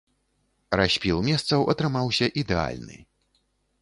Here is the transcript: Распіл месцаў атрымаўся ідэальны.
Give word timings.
Распіл 0.79 1.21
месцаў 1.29 1.67
атрымаўся 1.73 2.31
ідэальны. 2.43 2.97